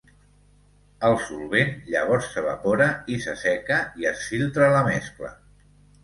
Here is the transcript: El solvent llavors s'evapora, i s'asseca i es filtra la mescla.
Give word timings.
El 1.09 1.17
solvent 1.25 1.67
llavors 1.89 2.29
s'evapora, 2.35 2.87
i 3.15 3.17
s'asseca 3.25 3.77
i 4.01 4.07
es 4.13 4.23
filtra 4.31 4.71
la 4.77 4.81
mescla. 4.89 5.31